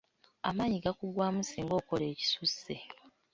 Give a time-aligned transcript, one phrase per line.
[0.49, 2.75] Amaanyi gakuggwaamu singa okola ekisusse.